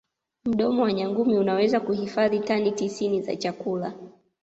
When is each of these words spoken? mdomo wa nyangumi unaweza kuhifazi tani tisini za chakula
mdomo 0.45 0.83
wa 0.83 0.93
nyangumi 0.93 1.37
unaweza 1.37 1.79
kuhifazi 1.79 2.39
tani 2.39 2.71
tisini 2.71 3.21
za 3.21 3.35
chakula 3.35 3.93